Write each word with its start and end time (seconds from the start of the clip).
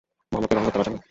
মুহাম্মাদকে 0.29 0.47
কখনই 0.49 0.65
হত্যা 0.65 0.75
করা 0.77 0.85
যাবে 0.85 0.95
না। 0.97 0.99